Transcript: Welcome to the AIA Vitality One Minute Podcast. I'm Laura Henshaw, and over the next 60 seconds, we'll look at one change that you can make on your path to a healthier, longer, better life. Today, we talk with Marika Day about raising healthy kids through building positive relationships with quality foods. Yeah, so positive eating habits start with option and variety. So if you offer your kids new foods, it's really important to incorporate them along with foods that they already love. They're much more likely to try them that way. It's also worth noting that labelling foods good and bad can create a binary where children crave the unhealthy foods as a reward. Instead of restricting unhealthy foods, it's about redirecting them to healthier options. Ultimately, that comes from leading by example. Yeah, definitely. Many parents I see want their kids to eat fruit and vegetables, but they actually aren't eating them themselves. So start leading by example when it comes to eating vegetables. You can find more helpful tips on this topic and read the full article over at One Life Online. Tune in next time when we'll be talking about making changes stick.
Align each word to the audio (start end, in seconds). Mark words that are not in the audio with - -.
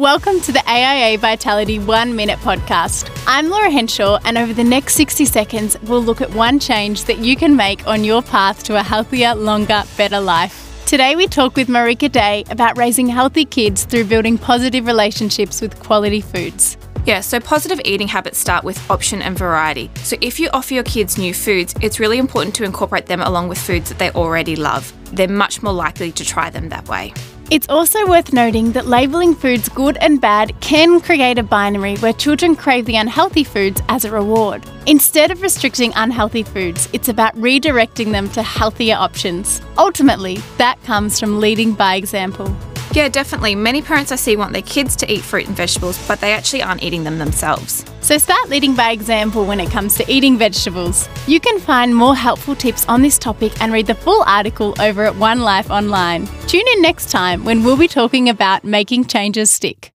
Welcome 0.00 0.40
to 0.40 0.50
the 0.50 0.68
AIA 0.68 1.18
Vitality 1.18 1.78
One 1.78 2.16
Minute 2.16 2.40
Podcast. 2.40 3.08
I'm 3.28 3.48
Laura 3.48 3.70
Henshaw, 3.70 4.18
and 4.24 4.36
over 4.36 4.52
the 4.52 4.64
next 4.64 4.96
60 4.96 5.24
seconds, 5.24 5.76
we'll 5.84 6.02
look 6.02 6.20
at 6.20 6.34
one 6.34 6.58
change 6.58 7.04
that 7.04 7.18
you 7.18 7.36
can 7.36 7.54
make 7.54 7.86
on 7.86 8.02
your 8.02 8.20
path 8.20 8.64
to 8.64 8.74
a 8.74 8.82
healthier, 8.82 9.36
longer, 9.36 9.84
better 9.96 10.18
life. 10.18 10.82
Today, 10.84 11.14
we 11.14 11.28
talk 11.28 11.54
with 11.54 11.68
Marika 11.68 12.10
Day 12.10 12.42
about 12.50 12.76
raising 12.76 13.06
healthy 13.06 13.44
kids 13.44 13.84
through 13.84 14.06
building 14.06 14.36
positive 14.36 14.84
relationships 14.84 15.60
with 15.60 15.78
quality 15.78 16.20
foods. 16.20 16.76
Yeah, 17.06 17.20
so 17.20 17.38
positive 17.38 17.82
eating 17.84 18.08
habits 18.08 18.38
start 18.38 18.64
with 18.64 18.90
option 18.90 19.20
and 19.20 19.36
variety. 19.36 19.90
So 19.96 20.16
if 20.22 20.40
you 20.40 20.48
offer 20.54 20.72
your 20.72 20.84
kids 20.84 21.18
new 21.18 21.34
foods, 21.34 21.74
it's 21.82 22.00
really 22.00 22.16
important 22.16 22.54
to 22.54 22.64
incorporate 22.64 23.06
them 23.06 23.20
along 23.20 23.48
with 23.48 23.58
foods 23.58 23.90
that 23.90 23.98
they 23.98 24.10
already 24.12 24.56
love. 24.56 24.90
They're 25.12 25.28
much 25.28 25.62
more 25.62 25.74
likely 25.74 26.12
to 26.12 26.24
try 26.24 26.48
them 26.48 26.70
that 26.70 26.88
way. 26.88 27.12
It's 27.50 27.68
also 27.68 28.06
worth 28.08 28.32
noting 28.32 28.72
that 28.72 28.86
labelling 28.86 29.34
foods 29.34 29.68
good 29.68 29.98
and 29.98 30.18
bad 30.18 30.58
can 30.62 30.98
create 30.98 31.38
a 31.38 31.42
binary 31.42 31.96
where 31.96 32.14
children 32.14 32.56
crave 32.56 32.86
the 32.86 32.96
unhealthy 32.96 33.44
foods 33.44 33.82
as 33.90 34.06
a 34.06 34.10
reward. 34.10 34.64
Instead 34.86 35.30
of 35.30 35.42
restricting 35.42 35.92
unhealthy 35.96 36.42
foods, 36.42 36.88
it's 36.94 37.10
about 37.10 37.36
redirecting 37.36 38.12
them 38.12 38.30
to 38.30 38.42
healthier 38.42 38.96
options. 38.96 39.60
Ultimately, 39.76 40.38
that 40.56 40.82
comes 40.84 41.20
from 41.20 41.38
leading 41.38 41.74
by 41.74 41.96
example. 41.96 42.46
Yeah, 42.94 43.08
definitely. 43.08 43.56
Many 43.56 43.82
parents 43.82 44.12
I 44.12 44.16
see 44.16 44.36
want 44.36 44.52
their 44.52 44.62
kids 44.62 44.94
to 44.96 45.12
eat 45.12 45.22
fruit 45.22 45.48
and 45.48 45.56
vegetables, 45.56 45.98
but 46.06 46.20
they 46.20 46.32
actually 46.32 46.62
aren't 46.62 46.84
eating 46.84 47.02
them 47.02 47.18
themselves. 47.18 47.84
So 48.00 48.18
start 48.18 48.48
leading 48.48 48.76
by 48.76 48.92
example 48.92 49.44
when 49.44 49.58
it 49.58 49.68
comes 49.68 49.96
to 49.96 50.08
eating 50.08 50.38
vegetables. 50.38 51.08
You 51.26 51.40
can 51.40 51.58
find 51.58 51.92
more 51.92 52.14
helpful 52.14 52.54
tips 52.54 52.86
on 52.88 53.02
this 53.02 53.18
topic 53.18 53.60
and 53.60 53.72
read 53.72 53.88
the 53.88 53.96
full 53.96 54.22
article 54.28 54.76
over 54.80 55.04
at 55.06 55.16
One 55.16 55.40
Life 55.40 55.72
Online. 55.72 56.28
Tune 56.46 56.68
in 56.74 56.82
next 56.82 57.10
time 57.10 57.44
when 57.44 57.64
we'll 57.64 57.76
be 57.76 57.88
talking 57.88 58.28
about 58.28 58.62
making 58.62 59.06
changes 59.06 59.50
stick. 59.50 59.90